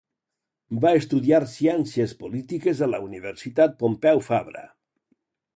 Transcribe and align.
Va 0.85 0.93
estudiar 1.01 1.41
Ciències 1.51 2.17
Polítiques 2.23 2.83
a 2.87 2.91
la 2.97 3.03
Universitat 3.09 3.79
Pompeu 3.85 4.27
Fabra. 4.33 4.65